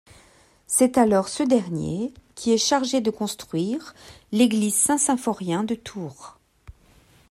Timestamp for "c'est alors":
0.65-1.29